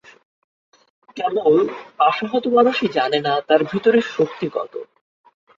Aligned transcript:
কেবল 1.17 1.55
আশাহত 1.99 2.43
মানুষই 2.55 2.87
জানেনা 2.89 3.31
তার 3.47 3.61
ভেতরের 3.63 4.05
শক্তি 4.11 4.47
কত! 4.49 4.73